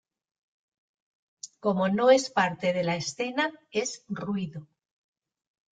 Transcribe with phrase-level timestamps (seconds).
[1.59, 4.67] Como no es parte de la escena es ruido.